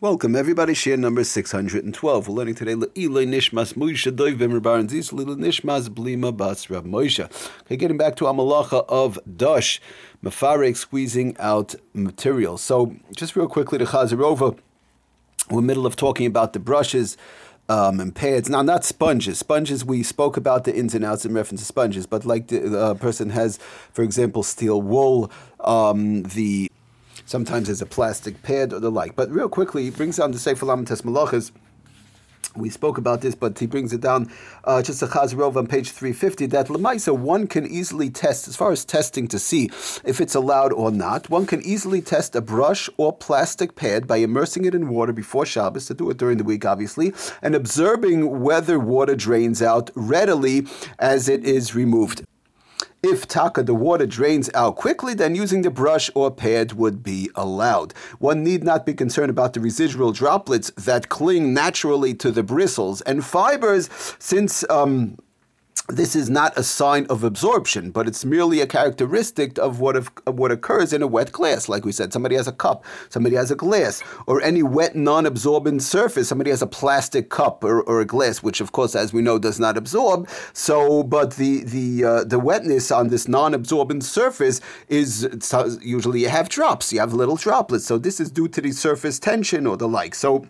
Welcome, 0.00 0.36
everybody. 0.36 0.74
Share 0.74 0.96
number 0.96 1.24
612. 1.24 2.28
We're 2.28 2.32
learning 2.32 2.54
today 2.54 2.74
Le'ilay 2.74 3.26
Nishmas 3.26 3.74
Moshe 3.74 4.08
Doiv 4.14 4.62
Baran 4.62 4.88
Zis 4.88 5.10
Nishmas 5.10 5.88
Blima 5.88 6.36
Bas 6.36 6.70
Rav 6.70 6.84
Moshe. 6.84 7.28
Okay, 7.62 7.76
getting 7.76 7.96
back 7.96 8.14
to 8.14 8.26
Amalacha 8.26 8.84
of 8.88 9.18
Dush, 9.36 9.80
Mefarek 10.22 10.76
squeezing 10.76 11.36
out 11.38 11.74
material. 11.94 12.58
So, 12.58 12.94
just 13.16 13.34
real 13.34 13.48
quickly 13.48 13.78
to 13.78 13.86
Chazarova, 13.86 14.56
we're 15.50 15.62
middle 15.62 15.84
of 15.84 15.96
talking 15.96 16.26
about 16.26 16.52
the 16.52 16.60
brushes. 16.60 17.16
Um, 17.70 18.00
and 18.00 18.14
pads. 18.14 18.48
Now, 18.48 18.62
not 18.62 18.82
sponges. 18.82 19.40
Sponges, 19.40 19.84
we 19.84 20.02
spoke 20.02 20.38
about 20.38 20.64
the 20.64 20.74
ins 20.74 20.94
and 20.94 21.04
outs 21.04 21.26
in 21.26 21.34
reference 21.34 21.60
to 21.60 21.66
sponges, 21.66 22.06
but 22.06 22.24
like 22.24 22.46
the 22.46 22.80
uh, 22.80 22.94
person 22.94 23.28
has, 23.28 23.58
for 23.92 24.02
example, 24.02 24.42
steel 24.42 24.80
wool, 24.80 25.30
um, 25.60 26.22
the 26.22 26.70
sometimes 27.28 27.66
there's 27.66 27.82
a 27.82 27.86
plastic 27.86 28.42
pad 28.42 28.72
or 28.72 28.80
the 28.80 28.90
like. 28.90 29.14
But 29.14 29.30
real 29.30 29.48
quickly, 29.48 29.84
he 29.84 29.90
brings 29.90 30.16
down 30.16 30.32
the 30.32 30.38
Sefer 30.38 30.66
Lamites 30.66 31.02
Malachas. 31.02 31.52
We 32.56 32.70
spoke 32.70 32.98
about 32.98 33.20
this, 33.20 33.34
but 33.34 33.58
he 33.58 33.66
brings 33.66 33.92
it 33.92 34.00
down 34.00 34.32
uh, 34.64 34.82
just 34.82 35.02
a 35.02 35.06
Chazarov 35.06 35.54
on 35.54 35.66
page 35.66 35.90
350 35.90 36.46
that 36.46 36.66
Lamaisa, 36.68 37.16
one 37.16 37.46
can 37.46 37.66
easily 37.66 38.10
test, 38.10 38.48
as 38.48 38.56
far 38.56 38.72
as 38.72 38.84
testing 38.84 39.28
to 39.28 39.38
see 39.38 39.66
if 40.04 40.20
it's 40.20 40.34
allowed 40.34 40.72
or 40.72 40.90
not, 40.90 41.28
one 41.28 41.46
can 41.46 41.62
easily 41.62 42.00
test 42.00 42.34
a 42.34 42.40
brush 42.40 42.88
or 42.96 43.12
plastic 43.12 43.76
pad 43.76 44.08
by 44.08 44.16
immersing 44.16 44.64
it 44.64 44.74
in 44.74 44.88
water 44.88 45.12
before 45.12 45.46
Shabbos, 45.46 45.86
to 45.86 45.94
do 45.94 46.10
it 46.10 46.16
during 46.16 46.38
the 46.38 46.44
week, 46.44 46.64
obviously, 46.64 47.12
and 47.42 47.54
observing 47.54 48.40
whether 48.40 48.80
water 48.80 49.14
drains 49.14 49.62
out 49.62 49.90
readily 49.94 50.66
as 50.98 51.28
it 51.28 51.44
is 51.44 51.74
removed. 51.74 52.24
If 53.02 53.28
taka 53.28 53.62
the 53.62 53.74
water 53.74 54.06
drains 54.06 54.50
out 54.54 54.74
quickly, 54.74 55.14
then 55.14 55.36
using 55.36 55.62
the 55.62 55.70
brush 55.70 56.10
or 56.16 56.32
pad 56.32 56.72
would 56.72 57.04
be 57.04 57.30
allowed. 57.36 57.92
One 58.18 58.42
need 58.42 58.64
not 58.64 58.84
be 58.84 58.92
concerned 58.92 59.30
about 59.30 59.52
the 59.52 59.60
residual 59.60 60.10
droplets 60.10 60.72
that 60.76 61.08
cling 61.08 61.54
naturally 61.54 62.12
to 62.14 62.32
the 62.32 62.42
bristles 62.42 63.00
and 63.02 63.24
fibers, 63.24 63.88
since 64.18 64.68
um, 64.68 65.16
this 65.88 66.14
is 66.14 66.28
not 66.28 66.56
a 66.58 66.62
sign 66.62 67.06
of 67.06 67.24
absorption, 67.24 67.90
but 67.90 68.06
it's 68.06 68.24
merely 68.24 68.60
a 68.60 68.66
characteristic 68.66 69.58
of 69.58 69.80
what 69.80 69.96
of, 69.96 70.10
of, 70.26 70.38
what 70.38 70.50
occurs 70.50 70.92
in 70.92 71.02
a 71.02 71.06
wet 71.06 71.32
glass. 71.32 71.68
Like 71.68 71.84
we 71.84 71.92
said, 71.92 72.12
somebody 72.12 72.36
has 72.36 72.46
a 72.46 72.52
cup, 72.52 72.84
somebody 73.08 73.36
has 73.36 73.50
a 73.50 73.56
glass, 73.56 74.02
or 74.26 74.42
any 74.42 74.62
wet, 74.62 74.96
non-absorbent 74.96 75.82
surface. 75.82 76.28
Somebody 76.28 76.50
has 76.50 76.62
a 76.62 76.66
plastic 76.66 77.30
cup 77.30 77.64
or, 77.64 77.82
or 77.82 78.00
a 78.00 78.04
glass, 78.04 78.42
which 78.42 78.60
of 78.60 78.72
course, 78.72 78.94
as 78.94 79.12
we 79.12 79.22
know, 79.22 79.38
does 79.38 79.58
not 79.58 79.76
absorb. 79.76 80.28
So, 80.52 81.02
but 81.02 81.36
the 81.36 81.64
the 81.64 82.04
uh, 82.04 82.24
the 82.24 82.38
wetness 82.38 82.90
on 82.90 83.08
this 83.08 83.28
non-absorbent 83.28 84.04
surface 84.04 84.60
is 84.88 85.28
usually 85.80 86.20
you 86.20 86.28
have 86.28 86.48
drops, 86.48 86.92
you 86.92 87.00
have 87.00 87.12
little 87.12 87.36
droplets. 87.36 87.86
So 87.86 87.98
this 87.98 88.20
is 88.20 88.30
due 88.30 88.48
to 88.48 88.60
the 88.60 88.72
surface 88.72 89.18
tension 89.18 89.66
or 89.66 89.76
the 89.76 89.88
like. 89.88 90.14
So 90.14 90.46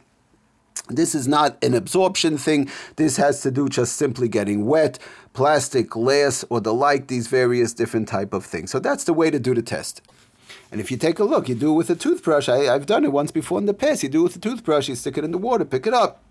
this 0.89 1.14
is 1.14 1.28
not 1.28 1.62
an 1.62 1.75
absorption 1.75 2.39
thing. 2.39 2.69
This 2.97 3.17
has 3.17 3.41
to 3.42 3.50
do 3.50 3.69
just 3.69 3.97
simply 3.97 4.28
getting 4.28 4.67
wet, 4.67 4.98
plastic, 5.33 5.91
glass, 5.91 6.44
or 6.50 6.61
the 6.61 6.75
like, 6.75 7.08
these 7.08 7.28
various 7.28 7.72
different 7.72 8.08
type 8.08 8.33
of 8.33 8.44
things. 8.44 8.70
So 8.70 8.78
that's 8.78 9.05
the 9.05 9.14
way 9.14 9.31
to 9.31 9.39
do 9.39 9.55
the 9.55 9.62
test. 9.62 10.03
And 10.70 10.81
if 10.81 10.91
you 10.91 10.97
take 10.97 11.19
a 11.19 11.25
look, 11.25 11.48
you 11.48 11.55
do 11.55 11.72
it 11.72 11.77
with 11.77 11.91
a 11.91 11.97
toothbrush. 11.97 12.48
I, 12.48 12.64
have 12.64 12.86
done 12.86 13.05
it 13.05 13.12
once 13.12 13.31
before 13.31 13.59
in 13.59 13.66
the 13.66 13.75
past. 13.75 14.03
You 14.03 14.09
do 14.09 14.20
it 14.20 14.25
with 14.25 14.36
a 14.36 14.41
toothbrush, 14.41 14.89
you 14.89 14.94
stick 14.94 15.16
it 15.16 15.25
in 15.25 15.31
the 15.31 15.39
water, 15.39 15.64
pick 15.64 15.86
it 15.86 15.94
up 15.94 16.22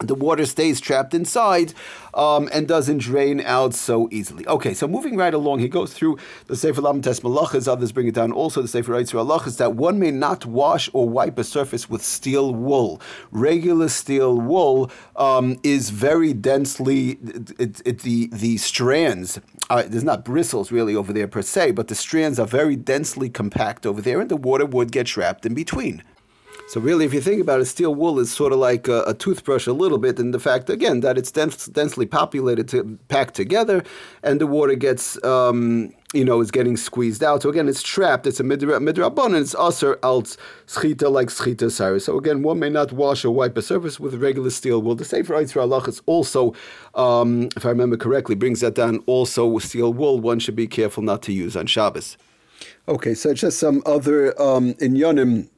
the 0.00 0.14
water 0.14 0.46
stays 0.46 0.80
trapped 0.80 1.14
inside 1.14 1.74
um, 2.14 2.48
and 2.52 2.68
doesn't 2.68 2.98
drain 2.98 3.40
out 3.40 3.74
so 3.74 4.08
easily. 4.10 4.46
Okay, 4.46 4.74
so 4.74 4.86
moving 4.86 5.16
right 5.16 5.34
along, 5.34 5.58
he 5.58 5.68
goes 5.68 5.92
through 5.92 6.18
the 6.46 6.56
Sefer 6.56 6.80
Tes 6.80 7.20
Malachas, 7.20 7.68
others 7.68 7.92
bring 7.92 8.06
it 8.06 8.14
down 8.14 8.32
also, 8.32 8.62
the 8.62 8.68
Sefer 8.68 8.92
Reitzur 8.92 9.24
Halachas, 9.24 9.58
that 9.58 9.74
one 9.74 9.98
may 9.98 10.10
not 10.10 10.46
wash 10.46 10.88
or 10.92 11.08
wipe 11.08 11.38
a 11.38 11.44
surface 11.44 11.90
with 11.90 12.02
steel 12.02 12.54
wool. 12.54 13.00
Regular 13.30 13.88
steel 13.88 14.40
wool 14.40 14.90
um, 15.16 15.58
is 15.62 15.90
very 15.90 16.32
densely, 16.32 17.18
it, 17.58 17.82
it, 17.84 17.98
the, 18.00 18.28
the 18.32 18.56
strands, 18.56 19.40
uh, 19.70 19.82
there's 19.86 20.04
not 20.04 20.24
bristles 20.24 20.72
really 20.72 20.94
over 20.94 21.12
there 21.12 21.28
per 21.28 21.42
se, 21.42 21.72
but 21.72 21.88
the 21.88 21.94
strands 21.94 22.38
are 22.38 22.46
very 22.46 22.76
densely 22.76 23.28
compact 23.28 23.84
over 23.84 24.00
there, 24.00 24.20
and 24.20 24.30
the 24.30 24.36
water 24.36 24.64
would 24.64 24.92
get 24.92 25.06
trapped 25.06 25.44
in 25.44 25.54
between. 25.54 26.02
So 26.66 26.80
really, 26.80 27.04
if 27.06 27.14
you 27.14 27.20
think 27.20 27.40
about 27.40 27.60
it, 27.60 27.64
steel 27.66 27.94
wool 27.94 28.18
is 28.18 28.30
sort 28.30 28.52
of 28.52 28.58
like 28.58 28.88
a, 28.88 29.02
a 29.02 29.14
toothbrush 29.14 29.66
a 29.66 29.72
little 29.72 29.98
bit 29.98 30.18
and 30.18 30.34
the 30.34 30.38
fact, 30.38 30.68
again, 30.68 31.00
that 31.00 31.16
it's 31.16 31.32
dense, 31.32 31.66
densely 31.66 32.04
populated, 32.04 32.68
to, 32.68 32.98
packed 33.08 33.34
together, 33.34 33.82
and 34.22 34.40
the 34.40 34.46
water 34.46 34.74
gets, 34.74 35.22
um, 35.24 35.94
you 36.12 36.24
know, 36.24 36.40
is 36.40 36.50
getting 36.50 36.76
squeezed 36.76 37.24
out. 37.24 37.42
So 37.42 37.48
again, 37.48 37.68
it's 37.68 37.82
trapped. 37.82 38.26
It's 38.26 38.40
a 38.40 38.42
midrabon, 38.42 39.26
and 39.26 39.36
it's 39.36 39.54
usher 39.54 39.98
alt 40.02 40.36
schita 40.66 41.10
like 41.10 41.28
schita 41.28 41.70
cyrus. 41.70 42.04
So 42.04 42.18
again, 42.18 42.42
one 42.42 42.58
may 42.58 42.70
not 42.70 42.92
wash 42.92 43.24
or 43.24 43.30
wipe 43.30 43.56
a 43.56 43.62
surface 43.62 43.98
with 43.98 44.14
regular 44.14 44.50
steel 44.50 44.82
wool. 44.82 44.94
The 44.94 45.04
Sefer 45.04 45.34
Eitzra 45.34 45.88
is 45.88 46.02
also, 46.04 46.54
um, 46.94 47.48
if 47.56 47.64
I 47.64 47.70
remember 47.70 47.96
correctly, 47.96 48.34
brings 48.34 48.60
that 48.60 48.74
down. 48.74 49.02
Also, 49.06 49.46
with 49.46 49.64
steel 49.64 49.92
wool, 49.92 50.20
one 50.20 50.38
should 50.38 50.56
be 50.56 50.66
careful 50.66 51.02
not 51.02 51.22
to 51.22 51.32
use 51.32 51.56
on 51.56 51.66
Shabbos. 51.66 52.18
Okay, 52.88 53.14
so 53.14 53.32
just 53.34 53.58
some 53.58 53.82
other 53.86 54.38
um, 54.40 54.74
inyanim 54.74 55.48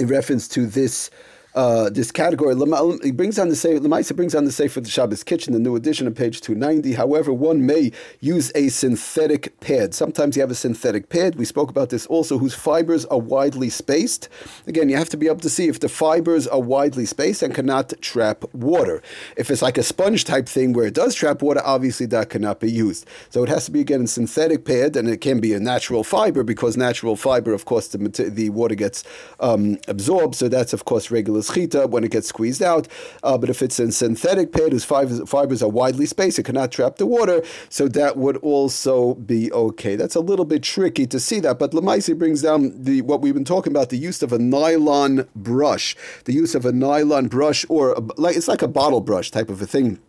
in 0.00 0.06
reference 0.06 0.48
to 0.48 0.66
this 0.66 1.10
uh, 1.54 1.90
this 1.90 2.10
category. 2.10 2.54
He 3.02 3.10
brings 3.12 3.38
on 3.38 3.48
the 3.48 3.56
say 3.56 3.78
Lemaisa 3.78 4.16
brings 4.16 4.34
on 4.34 4.44
the 4.44 4.52
say 4.52 4.68
for 4.68 4.80
the 4.80 4.88
Shabbos 4.88 5.22
kitchen, 5.22 5.52
the 5.52 5.58
new 5.58 5.76
edition 5.76 6.06
of 6.06 6.14
page 6.14 6.40
two 6.40 6.54
ninety. 6.54 6.92
However, 6.94 7.32
one 7.32 7.66
may 7.66 7.92
use 8.20 8.50
a 8.54 8.68
synthetic 8.68 9.58
pad. 9.60 9.94
Sometimes 9.94 10.36
you 10.36 10.42
have 10.42 10.50
a 10.50 10.54
synthetic 10.54 11.08
pad. 11.08 11.36
We 11.36 11.44
spoke 11.44 11.70
about 11.70 11.90
this 11.90 12.06
also, 12.06 12.38
whose 12.38 12.54
fibers 12.54 13.04
are 13.06 13.18
widely 13.18 13.70
spaced. 13.70 14.28
Again, 14.66 14.88
you 14.88 14.96
have 14.96 15.08
to 15.10 15.16
be 15.16 15.26
able 15.26 15.40
to 15.40 15.50
see 15.50 15.68
if 15.68 15.80
the 15.80 15.88
fibers 15.88 16.46
are 16.46 16.60
widely 16.60 17.06
spaced 17.06 17.42
and 17.42 17.54
cannot 17.54 17.92
trap 18.00 18.44
water. 18.54 19.02
If 19.36 19.50
it's 19.50 19.62
like 19.62 19.78
a 19.78 19.82
sponge 19.82 20.24
type 20.24 20.48
thing 20.48 20.72
where 20.72 20.86
it 20.86 20.94
does 20.94 21.14
trap 21.14 21.42
water, 21.42 21.62
obviously 21.64 22.06
that 22.06 22.30
cannot 22.30 22.60
be 22.60 22.70
used. 22.70 23.06
So 23.30 23.42
it 23.42 23.48
has 23.48 23.66
to 23.66 23.70
be 23.70 23.80
again 23.80 24.02
a 24.02 24.06
synthetic 24.06 24.64
pad, 24.64 24.96
and 24.96 25.08
it 25.08 25.20
can 25.20 25.40
be 25.40 25.52
a 25.52 25.60
natural 25.60 26.04
fiber 26.04 26.42
because 26.42 26.76
natural 26.76 27.16
fiber, 27.16 27.52
of 27.52 27.64
course, 27.64 27.88
the 27.88 27.98
the 27.98 28.50
water 28.50 28.74
gets 28.74 29.04
um, 29.40 29.78
absorbed. 29.88 30.34
So 30.34 30.48
that's 30.48 30.72
of 30.72 30.84
course 30.84 31.10
regular 31.10 31.41
when 31.86 32.04
it 32.04 32.10
gets 32.10 32.28
squeezed 32.28 32.62
out. 32.62 32.88
Uh, 33.22 33.38
but 33.38 33.50
if 33.50 33.62
it's 33.62 33.78
in 33.80 33.92
synthetic 33.92 34.52
pad 34.52 34.72
whose 34.72 34.84
fibers, 34.84 35.20
fibers 35.28 35.62
are 35.62 35.68
widely 35.68 36.06
spaced, 36.06 36.38
it 36.38 36.44
cannot 36.44 36.72
trap 36.72 36.96
the 36.96 37.06
water, 37.06 37.42
so 37.68 37.88
that 37.88 38.16
would 38.16 38.36
also 38.38 39.14
be 39.14 39.52
okay. 39.52 39.96
That's 39.96 40.14
a 40.14 40.20
little 40.20 40.44
bit 40.44 40.62
tricky 40.62 41.06
to 41.06 41.20
see 41.20 41.40
that, 41.40 41.58
but 41.58 41.72
Lamaisi 41.72 42.18
brings 42.18 42.42
down 42.42 42.82
the 42.82 43.02
what 43.02 43.20
we've 43.20 43.34
been 43.34 43.44
talking 43.44 43.72
about, 43.72 43.90
the 43.90 43.98
use 43.98 44.22
of 44.22 44.32
a 44.32 44.38
nylon 44.38 45.28
brush, 45.34 45.96
the 46.24 46.32
use 46.32 46.54
of 46.54 46.64
a 46.64 46.72
nylon 46.72 47.28
brush 47.28 47.64
or 47.68 47.92
a, 47.92 48.00
like 48.16 48.36
it's 48.36 48.48
like 48.48 48.62
a 48.62 48.68
bottle 48.68 49.00
brush 49.00 49.30
type 49.30 49.48
of 49.48 49.60
a 49.62 49.66
thing 49.66 50.00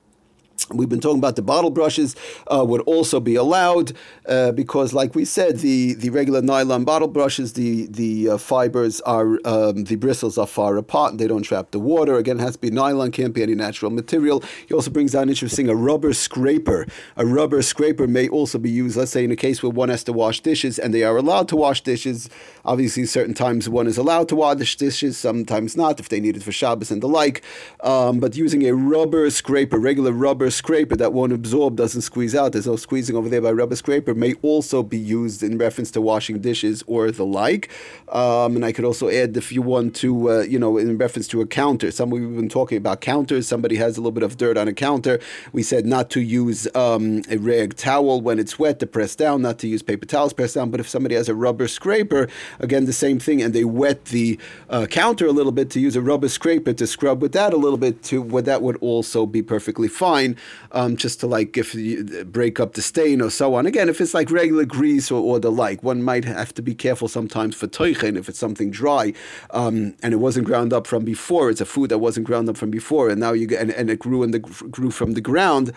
We've 0.72 0.90
been 0.90 1.02
talking 1.02 1.20
about 1.20 1.36
the 1.36 1.42
bottle 1.42 1.70
brushes 1.70 2.16
uh, 2.48 2.64
would 2.66 2.82
also 2.82 3.20
be 3.20 3.36
allowed 3.36 3.94
uh, 4.28 4.52
because, 4.52 4.94
like 4.94 5.16
we 5.16 5.26
said, 5.26 5.60
the, 5.60 5.94
the 5.94 6.10
regular 6.10 6.42
nylon 6.42 6.84
bottle 6.84 7.08
brushes, 7.08 7.54
the 7.54 7.88
the 7.88 8.30
uh, 8.30 8.38
fibers 8.38 9.02
are 9.02 9.40
um, 9.46 9.84
the 9.86 9.96
bristles 9.96 10.38
are 10.38 10.48
far 10.48 10.78
apart 10.78 11.12
and 11.12 11.20
they 11.20 11.28
don't 11.28 11.44
trap 11.44 11.72
the 11.72 11.80
water. 11.80 12.16
Again, 12.16 12.40
it 12.40 12.44
has 12.44 12.54
to 12.54 12.60
be 12.60 12.72
nylon, 12.72 13.12
can't 13.12 13.34
be 13.34 13.44
any 13.44 13.56
natural 13.56 13.92
material. 13.92 14.44
He 14.68 14.74
also 14.74 14.90
brings 14.90 15.12
down 15.12 15.30
interesting 15.30 15.70
a 15.70 15.76
rubber 15.76 16.14
scraper. 16.14 16.88
A 17.18 17.26
rubber 17.26 17.62
scraper 17.62 18.08
may 18.08 18.28
also 18.30 18.58
be 18.58 18.70
used. 18.70 18.96
Let's 18.96 19.12
say 19.12 19.24
in 19.24 19.32
a 19.32 19.36
case 19.36 19.62
where 19.62 19.70
one 19.70 19.90
has 19.90 20.04
to 20.06 20.14
wash 20.14 20.40
dishes 20.40 20.80
and 20.80 20.94
they 20.94 21.04
are 21.04 21.18
allowed 21.18 21.48
to 21.50 21.56
wash 21.56 21.82
dishes. 21.82 22.30
Obviously, 22.66 23.06
certain 23.06 23.34
times 23.34 23.68
one 23.68 23.88
is 23.88 23.98
allowed 23.98 24.30
to 24.30 24.36
wash 24.36 24.76
dishes, 24.78 25.18
sometimes 25.18 25.76
not 25.76 26.00
if 26.00 26.10
they 26.10 26.20
need 26.20 26.38
it 26.38 26.44
for 26.44 26.52
Shabbos 26.52 26.92
and 26.92 27.02
the 27.02 27.08
like. 27.08 27.42
Um, 27.82 28.20
but 28.20 28.36
using 28.36 28.66
a 28.66 28.74
rubber 28.74 29.30
scraper, 29.30 29.78
regular 29.78 30.12
rubber 30.12 30.50
scraper 30.54 30.96
that 30.96 31.14
won't 31.14 31.34
absorb, 31.34 31.76
doesn't 31.76 32.02
squeeze 32.02 32.36
out. 32.36 32.54
There's 32.54 32.68
no 32.68 32.76
squeezing 32.76 33.16
over 33.16 33.28
there 33.28 33.42
by 33.42 33.52
rubber 33.52 33.76
scraper. 33.76 34.14
May 34.14 34.34
also 34.42 34.84
be 34.84 34.98
used 34.98 35.44
in 35.44 35.58
reference 35.58 35.92
to 35.92 36.02
washing 36.02 36.40
dishes 36.40 36.84
or 36.88 37.12
the 37.12 37.26
like. 37.26 37.70
Um, 38.10 38.56
and 38.56 38.64
I 38.64 38.72
could 38.72 38.86
also 38.86 39.10
add 39.10 39.36
if 39.36 39.52
you 39.52 39.62
want 39.62 39.96
to, 39.98 40.30
uh, 40.30 40.42
you 40.42 40.60
know, 40.60 40.78
in 40.78 40.98
reference 40.98 41.28
to 41.30 41.42
a 41.42 41.48
counter. 41.48 41.92
Some 41.92 42.10
we've 42.10 42.36
been 42.36 42.50
talking 42.50 42.78
about 42.78 43.02
counters. 43.02 43.48
Somebody 43.48 43.76
has 43.76 43.98
a 43.98 44.02
little 44.02 44.12
bit 44.12 44.24
of 44.24 44.38
dirt 44.38 44.58
on 44.58 44.68
a 44.68 44.74
counter. 44.74 45.20
We 45.52 45.64
said 45.64 45.86
not 45.86 46.10
to 46.12 46.22
use 46.22 46.68
um, 46.76 47.24
a 47.30 47.38
rag 47.38 47.76
towel 47.76 48.22
when 48.22 48.40
it's 48.40 48.60
wet 48.60 48.80
to 48.80 48.88
press 48.88 49.16
down, 49.16 49.42
not 49.42 49.60
to 49.60 49.68
use 49.68 49.82
paper 49.82 50.06
towels 50.06 50.34
press 50.34 50.54
down. 50.54 50.70
But 50.70 50.80
if 50.80 50.88
somebody 50.88 51.16
has 51.16 51.28
a 51.28 51.36
rubber 51.36 51.68
scraper, 51.68 52.30
again 52.60 52.86
the 52.86 52.94
same 52.94 53.20
thing, 53.20 53.42
and 53.42 53.54
they 53.54 53.66
wet 53.66 54.06
the 54.06 54.40
uh, 54.70 54.86
counter 54.86 55.26
a 55.26 55.32
little 55.32 55.52
bit 55.52 55.70
to 55.72 55.80
use 55.80 55.96
a 55.96 56.02
rubber 56.02 56.30
scraper 56.30 56.74
to 56.74 56.88
scrub 56.88 57.22
with 57.22 57.32
that 57.34 57.54
a 57.54 57.58
little 57.58 57.78
bit, 57.78 58.04
to 58.04 58.22
what 58.22 58.46
that 58.46 58.62
would 58.62 58.78
also 58.78 59.26
be 59.26 59.42
perfectly 59.42 59.88
fine 59.88 60.38
um, 60.72 60.98
just 60.98 61.20
to 61.22 61.28
like 61.28 61.58
if 61.58 61.76
you 61.76 62.26
break 62.26 62.60
up 62.60 62.74
the 62.74 62.82
stain 62.82 63.22
or 63.22 63.30
so 63.30 63.56
on. 63.56 63.66
Again, 63.66 63.90
if 63.90 64.02
it's 64.02 64.14
like 64.14 64.32
regular 64.32 64.66
grease 64.66 65.12
or, 65.12 65.22
or 65.22 65.40
the 65.40 65.52
like, 65.52 65.84
one 65.84 66.02
might 66.02 66.26
have 66.26 66.54
to 66.56 66.62
be 66.62 66.76
careful 66.76 67.08
sometimes 67.08 67.56
for 67.56 67.68
toichen 67.68 68.18
if 68.18 68.30
it's 68.30 68.40
something 68.40 68.72
dry 68.72 69.14
um, 69.52 69.96
and 70.02 70.14
it 70.14 70.18
wasn't 70.18 70.46
ground 70.46 70.74
up 70.74 70.88
from 70.88 71.06
before. 71.06 71.50
It's 71.50 71.62
a 71.62 71.66
food 71.66 71.90
that 71.90 72.00
wasn't 72.00 72.26
ground 72.26 72.50
up 72.50 72.58
from 72.58 72.72
before, 72.72 73.10
and 73.10 73.20
now 73.20 73.34
you 73.34 73.48
and, 73.58 73.72
and 73.72 73.90
it 73.90 74.00
grew 74.00 74.24
in 74.24 74.32
the 74.32 74.40
grew 74.40 74.92
from 74.92 75.14
the 75.14 75.22
ground 75.22 75.74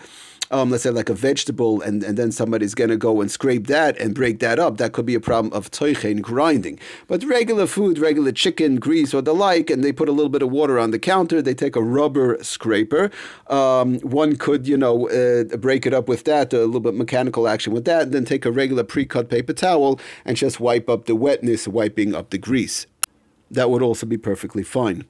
um, 0.51 0.69
let's 0.69 0.83
say 0.83 0.89
like 0.89 1.09
a 1.09 1.13
vegetable, 1.13 1.81
and, 1.81 2.03
and 2.03 2.17
then 2.17 2.31
somebody's 2.31 2.73
going 2.73 2.89
to 2.89 2.97
go 2.97 3.21
and 3.21 3.29
scrape 3.29 3.67
that 3.67 3.97
and 3.97 4.15
break 4.15 4.39
that 4.39 4.59
up, 4.59 4.77
that 4.77 4.93
could 4.93 5.05
be 5.05 5.15
a 5.15 5.19
problem 5.19 5.53
of 5.53 5.71
toichen 5.71 6.21
grinding. 6.21 6.79
But 7.07 7.23
regular 7.23 7.67
food, 7.67 7.99
regular 7.99 8.31
chicken, 8.31 8.77
grease, 8.77 9.13
or 9.13 9.21
the 9.21 9.35
like, 9.35 9.69
and 9.69 9.83
they 9.83 9.91
put 9.91 10.09
a 10.09 10.11
little 10.11 10.29
bit 10.29 10.41
of 10.41 10.51
water 10.51 10.79
on 10.79 10.91
the 10.91 10.99
counter, 10.99 11.41
they 11.41 11.53
take 11.53 11.75
a 11.75 11.81
rubber 11.81 12.41
scraper. 12.43 13.11
Um, 13.47 13.99
one 13.99 14.35
could, 14.47 14.65
you 14.65 14.77
know, 14.77 15.09
uh, 15.09 15.43
break 15.57 15.85
it 15.85 15.93
up 15.93 16.07
with 16.07 16.23
that, 16.23 16.53
a 16.53 16.59
little 16.59 16.79
bit 16.79 16.93
mechanical 16.93 17.49
action 17.49 17.73
with 17.73 17.83
that, 17.83 18.03
and 18.03 18.13
then 18.13 18.23
take 18.23 18.45
a 18.45 18.51
regular 18.51 18.81
pre-cut 18.81 19.29
paper 19.29 19.51
towel 19.51 19.99
and 20.23 20.37
just 20.37 20.61
wipe 20.61 20.89
up 20.89 21.03
the 21.03 21.17
wetness, 21.17 21.67
wiping 21.67 22.15
up 22.15 22.29
the 22.29 22.37
grease. 22.37 22.87
That 23.51 23.69
would 23.69 23.81
also 23.81 24.05
be 24.05 24.17
perfectly 24.17 24.63
fine 24.63 25.03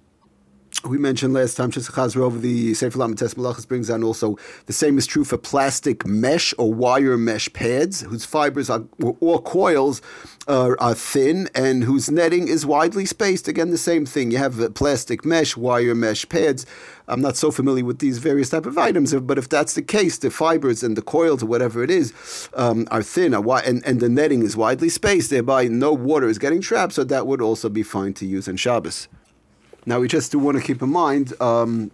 we 0.85 0.97
mentioned 0.97 1.33
last 1.33 1.55
time, 1.55 1.71
Chazra 1.71 2.21
over 2.21 2.37
the 2.37 2.73
Sefer 2.73 2.97
Lamites 2.97 3.35
Malachas 3.35 3.67
brings 3.67 3.87
down 3.87 4.03
also 4.03 4.37
the 4.65 4.73
same 4.73 4.97
is 4.97 5.07
true 5.07 5.23
for 5.23 5.37
plastic 5.37 6.05
mesh 6.05 6.53
or 6.57 6.73
wire 6.73 7.17
mesh 7.17 7.51
pads, 7.53 8.01
whose 8.01 8.25
fibers 8.25 8.69
are, 8.69 8.83
or 8.99 9.41
coils 9.41 10.01
are, 10.47 10.79
are 10.79 10.93
thin 10.93 11.49
and 11.55 11.83
whose 11.83 12.11
netting 12.11 12.47
is 12.47 12.65
widely 12.65 13.05
spaced. 13.05 13.47
Again, 13.47 13.71
the 13.71 13.77
same 13.77 14.05
thing. 14.05 14.31
You 14.31 14.37
have 14.37 14.73
plastic 14.75 15.25
mesh, 15.25 15.55
wire 15.55 15.95
mesh 15.95 16.27
pads. 16.27 16.65
I'm 17.07 17.21
not 17.21 17.37
so 17.37 17.51
familiar 17.51 17.85
with 17.85 17.99
these 17.99 18.17
various 18.17 18.49
type 18.49 18.65
of 18.65 18.77
items, 18.77 19.13
but 19.13 19.37
if 19.37 19.47
that's 19.47 19.73
the 19.73 19.81
case, 19.81 20.17
the 20.17 20.29
fibers 20.29 20.83
and 20.83 20.97
the 20.97 21.01
coils 21.01 21.41
or 21.41 21.45
whatever 21.45 21.81
it 21.83 21.89
is 21.89 22.49
um, 22.53 22.87
are 22.91 23.01
thin, 23.01 23.33
and, 23.33 23.85
and 23.85 23.99
the 23.99 24.09
netting 24.09 24.43
is 24.43 24.57
widely 24.57 24.89
spaced, 24.89 25.29
thereby 25.29 25.67
no 25.69 25.93
water 25.93 26.27
is 26.27 26.37
getting 26.37 26.59
trapped, 26.59 26.93
so 26.93 27.05
that 27.05 27.25
would 27.25 27.41
also 27.41 27.69
be 27.69 27.83
fine 27.83 28.13
to 28.15 28.25
use 28.25 28.49
on 28.49 28.57
Shabbos. 28.57 29.07
Now, 29.87 30.01
we 30.01 30.09
just 30.09 30.33
do 30.33 30.37
want 30.37 30.57
to 30.57 30.63
keep 30.63 30.81
in 30.81 30.91
mind. 30.91 31.33
Um, 31.41 31.91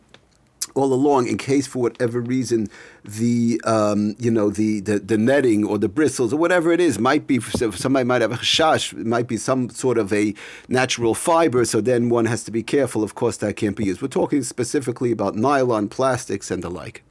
all 0.76 0.92
along, 0.92 1.28
in 1.28 1.38
case 1.38 1.68
for 1.68 1.84
whatever 1.84 2.20
reason 2.20 2.68
the 3.06 3.62
um, 3.64 4.16
you 4.18 4.32
know 4.32 4.50
the, 4.50 4.80
the, 4.80 4.98
the 4.98 5.20
netting 5.20 5.64
or 5.64 5.78
the 5.78 5.88
bristles 5.88 6.34
or 6.34 6.38
whatever 6.38 6.72
it 6.72 6.80
is 6.80 6.98
might 6.98 7.28
be 7.28 7.40
somebody 7.40 8.04
might 8.04 8.22
have 8.22 8.32
a 8.32 8.38
chash, 8.38 8.92
it 8.92 9.06
might 9.06 9.28
be 9.28 9.38
some 9.38 9.70
sort 9.70 10.00
of 10.00 10.12
a 10.12 10.34
natural 10.68 11.14
fiber. 11.14 11.64
So 11.66 11.80
then 11.80 12.10
one 12.10 12.26
has 12.26 12.44
to 12.46 12.52
be 12.52 12.64
careful. 12.64 13.04
Of 13.04 13.14
course, 13.14 13.38
that 13.38 13.56
can't 13.56 13.76
be 13.76 13.86
used. 13.86 14.02
We're 14.02 14.08
talking 14.08 14.42
specifically 14.42 15.12
about 15.12 15.36
nylon, 15.36 15.90
plastics, 15.90 16.50
and 16.50 16.64
the 16.64 16.70
like 16.70 17.04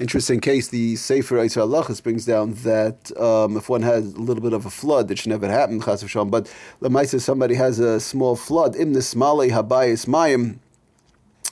interesting 0.00 0.40
case, 0.40 0.68
the 0.68 0.96
Sefer 0.96 1.36
Yisrael 1.36 1.68
Lachas 1.68 2.02
brings 2.02 2.24
down 2.24 2.54
that 2.54 3.16
um, 3.18 3.56
if 3.56 3.68
one 3.68 3.82
has 3.82 4.14
a 4.14 4.20
little 4.20 4.42
bit 4.42 4.52
of 4.52 4.66
a 4.66 4.70
flood, 4.70 5.10
it 5.10 5.18
should 5.18 5.30
never 5.30 5.48
happen, 5.48 5.80
Chas 5.80 6.02
v'sham, 6.02 6.30
but 6.30 6.52
Lamaisa, 6.80 7.20
somebody 7.20 7.54
has 7.54 7.78
a 7.78 8.00
small 8.00 8.36
flood, 8.36 8.74
in 8.74 8.92
the 8.92 9.00
Smale 9.00 9.50
Habayis 9.50 10.06
Mayim, 10.06 10.58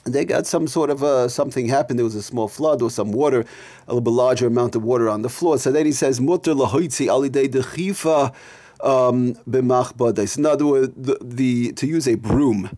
they 0.05 0.25
got 0.25 0.45
some 0.45 0.67
sort 0.67 0.89
of 0.89 1.01
a, 1.01 1.29
something 1.29 1.67
happened. 1.67 1.97
There 1.97 2.03
was 2.03 2.15
a 2.15 2.23
small 2.23 2.47
flood 2.49 2.81
or 2.81 2.91
some 2.91 3.11
water, 3.13 3.45
a 3.87 3.93
little 3.93 4.01
bit 4.01 4.09
larger 4.11 4.47
amount 4.47 4.75
of 4.75 4.83
water 4.83 5.07
on 5.09 5.21
the 5.21 5.29
floor. 5.29 5.57
So 5.57 5.71
then 5.71 5.85
he 5.85 5.93
says, 5.93 6.19
"Mutter 6.19 6.53
lahoitzi 6.53 7.07
alidei 7.07 7.47
dechifa 7.47 8.33
um, 8.81 9.35
b'machbades." 9.49 10.37
In 10.37 10.45
other 10.45 10.65
words, 10.65 10.93
the, 10.97 11.17
the, 11.21 11.71
to 11.73 11.87
use 11.87 12.07
a 12.07 12.15
broom 12.15 12.77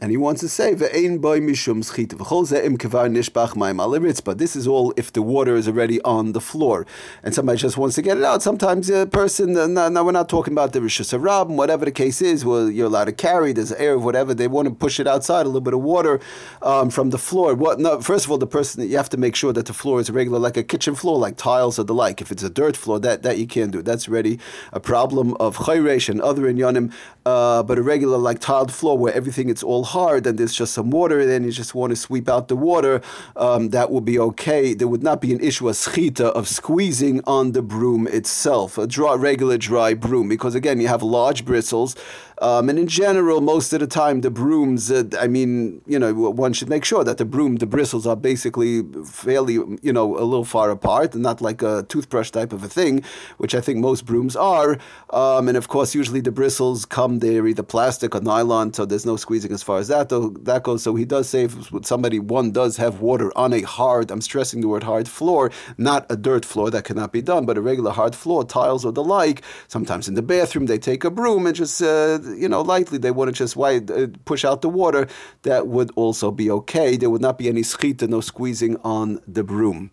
and 0.00 0.12
he 0.12 0.16
wants 0.16 0.40
to 0.42 0.48
say, 0.48 0.74
Ve'ein 0.74 1.20
boy 1.20 1.40
mishum 1.40 1.82
schita. 1.84 2.14
V'chol 2.14 2.46
ze'im 2.46 2.78
kevar 2.78 3.10
nishbach 3.10 3.54
ma'im 3.54 3.80
al 3.80 4.34
This 4.34 4.54
is 4.54 4.68
all 4.68 4.94
if 4.96 5.12
the 5.12 5.22
water 5.22 5.56
is 5.56 5.66
already 5.66 6.00
on 6.02 6.32
the 6.32 6.40
floor. 6.40 6.86
And 7.24 7.34
somebody 7.34 7.58
just 7.58 7.76
wants 7.76 7.96
to 7.96 8.02
get 8.02 8.16
it 8.16 8.22
out. 8.22 8.40
Sometimes 8.42 8.88
a 8.90 9.06
person, 9.06 9.56
uh, 9.56 9.66
now, 9.66 10.04
we're 10.04 10.12
not 10.12 10.28
talking 10.28 10.52
about 10.52 10.72
the 10.72 10.78
Rishus 10.78 11.18
Harab, 11.18 11.48
whatever 11.48 11.84
the 11.84 11.90
case 11.90 12.22
is, 12.22 12.44
well, 12.44 12.70
you're 12.70 12.86
allowed 12.86 13.06
to 13.06 13.12
carry, 13.12 13.52
there's 13.52 13.72
air, 13.72 13.94
of 13.94 14.04
whatever. 14.04 14.34
They 14.34 14.46
want 14.46 14.68
to 14.68 14.74
push 14.74 15.00
it 15.00 15.08
outside, 15.08 15.42
a 15.42 15.48
little 15.48 15.60
bit 15.60 15.74
of 15.74 15.80
water 15.80 16.20
um, 16.62 16.90
from 16.90 17.10
the 17.10 17.18
floor. 17.18 17.54
What? 17.54 17.80
No, 17.80 18.00
first 18.00 18.24
of 18.24 18.30
all, 18.30 18.38
the 18.38 18.46
person, 18.46 18.88
you 18.88 18.96
have 18.96 19.10
to 19.10 19.16
make 19.16 19.34
sure 19.34 19.52
that 19.52 19.66
the 19.66 19.72
floor 19.72 20.00
is 20.00 20.10
regular, 20.10 20.38
like 20.38 20.56
a 20.56 20.62
kitchen 20.62 20.94
floor, 20.94 21.18
like 21.18 21.36
tiles 21.36 21.78
or 21.78 21.84
the 21.84 21.94
like. 21.94 22.20
If 22.20 22.30
it's 22.30 22.42
a 22.44 22.50
dirt 22.50 22.76
floor, 22.76 23.00
that, 23.00 23.24
that 23.24 23.38
you 23.38 23.46
can't 23.46 23.72
do. 23.72 23.82
That's 23.82 24.08
already 24.08 24.38
a 24.72 24.78
problem 24.80 25.36
of 25.40 25.56
chayresh 25.56 26.08
and 26.08 26.20
other 26.20 26.42
inyanim. 26.42 26.92
Uh, 27.26 27.62
but 27.62 27.78
a 27.78 27.82
regular, 27.82 28.16
like 28.16 28.38
tiled 28.38 28.72
floor 28.72 28.96
where 28.96 29.12
everything, 29.12 29.48
it's 29.48 29.62
all 29.62 29.84
hard 29.88 30.26
and 30.26 30.38
there's 30.38 30.54
just 30.54 30.72
some 30.74 30.90
water 30.90 31.20
and 31.20 31.44
you 31.44 31.52
just 31.52 31.74
want 31.74 31.90
to 31.90 31.96
sweep 31.96 32.28
out 32.28 32.48
the 32.48 32.56
water, 32.56 33.00
um, 33.36 33.70
that 33.70 33.90
would 33.90 34.04
be 34.04 34.18
okay. 34.18 34.74
There 34.74 34.88
would 34.88 35.02
not 35.02 35.20
be 35.20 35.32
an 35.32 35.40
issue, 35.40 35.68
a 35.68 35.72
schita, 35.72 36.30
of 36.32 36.48
squeezing 36.48 37.20
on 37.26 37.52
the 37.52 37.62
broom 37.62 38.06
itself, 38.06 38.78
a 38.78 38.86
dry, 38.86 39.14
regular 39.14 39.58
dry 39.58 39.94
broom, 39.94 40.28
because 40.28 40.54
again, 40.54 40.80
you 40.80 40.88
have 40.88 41.02
large 41.02 41.44
bristles. 41.44 41.96
Um, 42.40 42.68
and 42.68 42.78
in 42.78 42.86
general, 42.86 43.40
most 43.40 43.72
of 43.72 43.80
the 43.80 43.86
time, 43.86 44.20
the 44.20 44.30
brooms, 44.30 44.90
uh, 44.90 45.04
I 45.18 45.26
mean, 45.26 45.82
you 45.86 45.98
know, 45.98 46.12
one 46.12 46.52
should 46.52 46.68
make 46.68 46.84
sure 46.84 47.02
that 47.02 47.18
the 47.18 47.24
broom, 47.24 47.56
the 47.56 47.66
bristles 47.66 48.06
are 48.06 48.16
basically 48.16 48.82
fairly, 49.04 49.54
you 49.54 49.92
know, 49.92 50.16
a 50.16 50.22
little 50.22 50.44
far 50.44 50.70
apart 50.70 51.14
and 51.14 51.22
not 51.22 51.40
like 51.40 51.62
a 51.62 51.84
toothbrush 51.88 52.30
type 52.30 52.52
of 52.52 52.62
a 52.62 52.68
thing, 52.68 53.02
which 53.38 53.54
I 53.54 53.60
think 53.60 53.78
most 53.78 54.04
brooms 54.04 54.36
are. 54.36 54.78
Um, 55.10 55.48
and 55.48 55.56
of 55.56 55.68
course, 55.68 55.94
usually 55.94 56.20
the 56.20 56.30
bristles 56.30 56.84
come, 56.84 57.18
they're 57.18 57.46
either 57.46 57.62
plastic 57.62 58.14
or 58.14 58.20
nylon, 58.20 58.72
so 58.72 58.84
there's 58.84 59.06
no 59.06 59.16
squeezing 59.16 59.52
as 59.52 59.62
far 59.62 59.78
as 59.78 59.88
that, 59.88 60.08
though, 60.08 60.30
that 60.42 60.62
goes. 60.62 60.82
So 60.82 60.94
he 60.94 61.04
does 61.04 61.28
say 61.28 61.44
if 61.44 61.68
somebody, 61.82 62.18
one 62.18 62.52
does 62.52 62.76
have 62.76 63.00
water 63.00 63.36
on 63.36 63.52
a 63.52 63.62
hard, 63.62 64.10
I'm 64.10 64.20
stressing 64.20 64.60
the 64.60 64.68
word 64.68 64.84
hard 64.84 65.08
floor, 65.08 65.50
not 65.76 66.06
a 66.08 66.16
dirt 66.16 66.44
floor, 66.44 66.70
that 66.70 66.84
cannot 66.84 67.12
be 67.12 67.22
done, 67.22 67.46
but 67.46 67.58
a 67.58 67.60
regular 67.60 67.90
hard 67.90 68.14
floor, 68.14 68.44
tiles 68.44 68.84
or 68.84 68.92
the 68.92 69.02
like, 69.02 69.42
sometimes 69.66 70.06
in 70.06 70.14
the 70.14 70.22
bathroom, 70.22 70.66
they 70.66 70.78
take 70.78 71.02
a 71.02 71.10
broom 71.10 71.46
and 71.46 71.56
just, 71.56 71.82
uh, 71.82 72.18
you 72.36 72.48
know, 72.48 72.62
lightly, 72.62 72.98
they 72.98 73.10
wouldn't 73.10 73.36
just 73.36 73.56
wide, 73.56 73.90
uh, 73.90 74.08
push 74.24 74.44
out 74.44 74.62
the 74.62 74.68
water, 74.68 75.08
that 75.42 75.66
would 75.68 75.90
also 75.96 76.30
be 76.30 76.50
okay. 76.50 76.96
There 76.96 77.10
would 77.10 77.22
not 77.22 77.38
be 77.38 77.48
any 77.48 77.62
schita, 77.62 78.08
no 78.08 78.20
squeezing 78.20 78.76
on 78.84 79.20
the 79.26 79.44
broom 79.44 79.90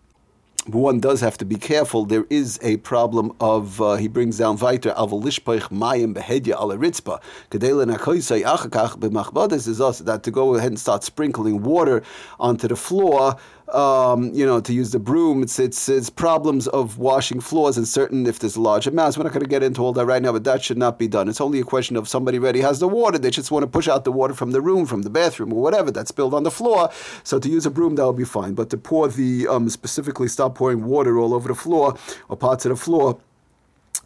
one 0.68 0.98
does 0.98 1.20
have 1.20 1.38
to 1.38 1.44
be 1.44 1.56
careful. 1.56 2.04
There 2.04 2.26
is 2.28 2.58
a 2.62 2.78
problem 2.78 3.32
of 3.40 3.80
uh, 3.80 3.94
he 3.94 4.08
brings 4.08 4.38
down 4.38 4.56
weiter 4.56 4.92
avalishpoich 4.96 5.70
mayim 5.70 6.14
behedya 6.14 6.60
ala 6.60 6.76
ritzpa 6.76 7.20
kedelen 7.50 7.96
akoisei 7.96 8.42
achakach 8.42 8.98
b'machbades 8.98 9.68
is 9.68 9.80
us 9.80 10.00
that 10.00 10.24
to 10.24 10.30
go 10.30 10.56
ahead 10.56 10.72
and 10.72 10.80
start 10.80 11.04
sprinkling 11.04 11.62
water 11.62 12.02
onto 12.40 12.66
the 12.66 12.76
floor 12.76 13.36
um, 13.68 14.32
you 14.32 14.46
know, 14.46 14.60
to 14.60 14.72
use 14.72 14.92
the 14.92 14.98
broom. 14.98 15.42
It's, 15.42 15.58
it's, 15.58 15.88
it's 15.88 16.10
problems 16.10 16.68
of 16.68 16.98
washing 16.98 17.40
floors 17.40 17.76
and 17.76 17.86
certain, 17.86 18.26
if 18.26 18.38
there's 18.38 18.56
large 18.56 18.86
amounts. 18.86 19.18
We're 19.18 19.24
not 19.24 19.32
going 19.32 19.44
to 19.44 19.48
get 19.48 19.62
into 19.62 19.82
all 19.82 19.92
that 19.94 20.06
right 20.06 20.22
now, 20.22 20.32
but 20.32 20.44
that 20.44 20.62
should 20.62 20.78
not 20.78 20.98
be 20.98 21.08
done. 21.08 21.28
It's 21.28 21.40
only 21.40 21.60
a 21.60 21.64
question 21.64 21.96
of 21.96 22.08
somebody 22.08 22.38
already 22.38 22.60
has 22.60 22.78
the 22.78 22.88
water. 22.88 23.18
They 23.18 23.30
just 23.30 23.50
want 23.50 23.62
to 23.64 23.66
push 23.66 23.88
out 23.88 24.04
the 24.04 24.12
water 24.12 24.34
from 24.34 24.52
the 24.52 24.60
room, 24.60 24.86
from 24.86 25.02
the 25.02 25.10
bathroom, 25.10 25.52
or 25.52 25.60
whatever 25.60 25.90
that's 25.90 26.10
spilled 26.10 26.34
on 26.34 26.44
the 26.44 26.50
floor. 26.50 26.90
So 27.24 27.38
to 27.38 27.48
use 27.48 27.66
a 27.66 27.70
broom, 27.70 27.96
that 27.96 28.04
will 28.04 28.12
be 28.12 28.24
fine. 28.24 28.54
But 28.54 28.70
to 28.70 28.76
pour 28.76 29.08
the, 29.08 29.48
um, 29.48 29.68
specifically 29.68 30.28
stop 30.28 30.54
pouring 30.54 30.84
water 30.84 31.18
all 31.18 31.34
over 31.34 31.48
the 31.48 31.54
floor 31.54 31.96
or 32.28 32.36
parts 32.36 32.64
of 32.66 32.70
the 32.70 32.76
floor, 32.76 33.18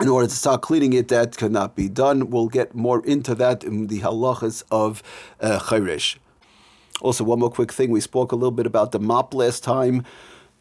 in 0.01 0.09
order 0.09 0.27
to 0.27 0.35
start 0.35 0.63
cleaning 0.63 0.95
it, 0.95 1.09
that 1.09 1.37
cannot 1.37 1.77
be 1.77 1.87
done. 1.87 2.31
We'll 2.31 2.49
get 2.49 2.75
more 2.75 3.05
into 3.05 3.35
that 3.35 3.63
in 3.63 3.89
the 3.89 4.01
halachas 4.01 4.63
of 4.71 5.03
uh, 5.41 5.59
also, 7.01 7.25
one 7.25 7.39
more 7.39 7.51
quick 7.51 7.73
thing. 7.73 7.91
We 7.91 8.01
spoke 8.01 8.33
a 8.33 8.37
little 8.37 8.51
bit 8.51 8.67
about 8.67 8.93
the 8.93 9.01
mop 9.01 9.35
last 9.35 9.65
time. 9.65 10.05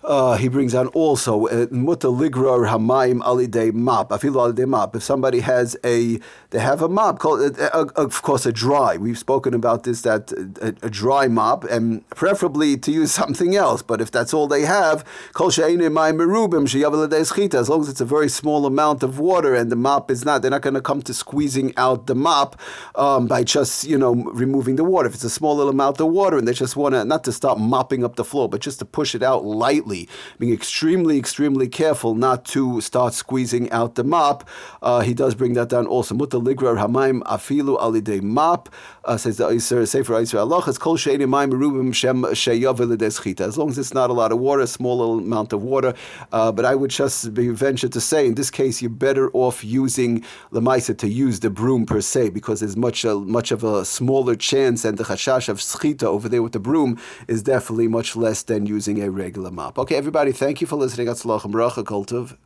Uh, 0.01 0.37
he 0.37 0.47
brings 0.47 0.73
on 0.73 0.87
also 0.87 1.47
uh, 1.47 1.67
muta 1.71 2.07
ligrar 2.07 2.65
hamaim 2.69 3.19
alidei 3.19 3.73
mop 3.73 4.11
afilu 4.11 4.53
alidei 4.53 4.65
mop. 4.65 4.95
If 4.95 5.03
somebody 5.03 5.41
has 5.41 5.75
a, 5.83 6.21
they 6.51 6.59
have 6.59 6.81
a 6.81 6.87
mop 6.87 7.19
called, 7.19 7.59
uh, 7.59 7.69
uh, 7.73 7.85
of 7.97 8.21
course, 8.21 8.45
a 8.45 8.53
dry. 8.53 8.95
We've 8.95 9.17
spoken 9.17 9.53
about 9.53 9.83
this 9.83 10.03
that 10.03 10.31
a, 10.61 10.73
a, 10.85 10.89
dry 10.89 11.27
mop, 11.27 11.65
and 11.65 12.09
preferably 12.11 12.77
to 12.77 12.91
use 12.93 13.11
something 13.21 13.57
else. 13.57 13.81
But 13.81 13.99
if 13.99 14.09
that's 14.09 14.33
all 14.33 14.47
they 14.47 14.61
have, 14.61 15.03
kol 15.33 15.49
merubim 15.49 16.63
As 17.53 17.69
long 17.69 17.81
as 17.81 17.89
it's 17.89 18.01
a 18.01 18.05
very 18.05 18.29
small 18.29 18.65
amount 18.65 19.03
of 19.03 19.19
water 19.19 19.53
and 19.53 19.69
the 19.69 19.75
mop 19.75 20.09
is 20.09 20.23
not, 20.23 20.41
they're 20.41 20.49
not 20.49 20.61
going 20.61 20.75
to 20.75 20.81
come 20.81 21.01
to 21.01 21.13
squeezing 21.13 21.73
out 21.75 22.07
the 22.07 22.15
mop 22.15 22.57
um, 22.95 23.27
by 23.27 23.43
just 23.43 23.85
you 23.85 23.97
know 23.97 24.13
removing 24.13 24.77
the 24.77 24.85
water. 24.85 25.09
If 25.09 25.15
it's 25.15 25.25
a 25.25 25.29
small 25.29 25.57
little 25.57 25.71
amount 25.71 25.99
of 25.99 26.07
water 26.07 26.37
and 26.37 26.47
they 26.47 26.53
just 26.53 26.77
want 26.77 26.95
to 26.95 27.03
not 27.03 27.25
to 27.25 27.33
start 27.33 27.59
mopping 27.59 28.05
up 28.05 28.15
the 28.15 28.23
floor, 28.23 28.47
but 28.47 28.61
just 28.61 28.79
to 28.79 28.85
push 28.85 29.13
it 29.13 29.21
out 29.21 29.43
lightly 29.43 29.88
being 30.37 30.53
extremely, 30.53 31.17
extremely 31.17 31.67
careful 31.67 32.15
not 32.15 32.45
to 32.45 32.81
start 32.81 33.13
squeezing 33.13 33.71
out 33.71 33.95
the 33.95 34.03
mop. 34.03 34.47
Uh, 34.81 35.01
he 35.01 35.13
does 35.13 35.35
bring 35.35 35.53
that 35.53 35.69
down 35.69 35.87
also. 35.87 36.15
Muta 36.15 36.39
ligrar 36.39 36.77
hamaim 36.77 37.21
afilu 37.23 37.79
alidei 37.79 38.21
mop, 38.21 38.69
uh, 39.05 39.17
says 39.17 39.37
the 39.37 39.59
Sefer 39.59 40.15
As 40.15 40.33
long 43.57 43.69
as 43.69 43.77
it's 43.77 43.93
not 43.93 44.09
a 44.09 44.13
lot 44.13 44.31
of 44.31 44.39
water, 44.39 44.61
a 44.61 44.67
small 44.67 45.17
amount 45.17 45.53
of 45.53 45.63
water. 45.63 45.93
Uh, 46.31 46.51
but 46.51 46.65
I 46.65 46.75
would 46.75 46.91
just 46.91 47.33
be 47.33 47.49
ventured 47.49 47.91
to 47.93 48.01
say, 48.01 48.27
in 48.27 48.35
this 48.35 48.51
case, 48.51 48.81
you're 48.81 48.89
better 48.89 49.31
off 49.33 49.63
using 49.63 50.23
lemaisa 50.51 50.97
to 50.97 51.07
use 51.07 51.39
the 51.39 51.49
broom 51.49 51.85
per 51.85 52.01
se, 52.01 52.29
because 52.29 52.59
there's 52.59 52.77
much 52.77 53.05
uh, 53.05 53.15
much 53.15 53.51
of 53.51 53.63
a 53.63 53.83
smaller 53.85 54.35
chance, 54.35 54.85
and 54.85 54.97
the 54.97 55.03
chashash 55.03 55.49
of 55.49 55.57
schita 55.57 56.03
over 56.03 56.29
there 56.29 56.43
with 56.43 56.53
the 56.53 56.59
broom 56.59 56.99
is 57.27 57.41
definitely 57.41 57.87
much 57.87 58.15
less 58.15 58.43
than 58.43 58.65
using 58.65 59.01
a 59.01 59.09
regular 59.09 59.51
mop. 59.51 59.78
Okay, 59.79 59.95
everybody, 59.95 60.33
thank 60.33 60.59
you 60.59 60.67
for 60.67 60.75
listening. 60.75 61.07
Atzlach 61.07 61.45
and 61.45 61.53
bracha, 61.53 61.85
Kultov. 61.85 62.35